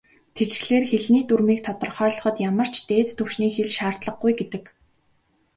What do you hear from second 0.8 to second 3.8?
хэлний дүрмийг тодорхойлоход ямар ч "дээд түвшний хэл"